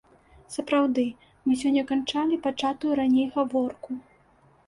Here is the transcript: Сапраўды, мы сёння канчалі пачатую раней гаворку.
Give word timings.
Сапраўды, 0.53 1.03
мы 1.49 1.57
сёння 1.65 1.83
канчалі 1.91 2.39
пачатую 2.45 2.91
раней 3.01 3.27
гаворку. 3.35 3.99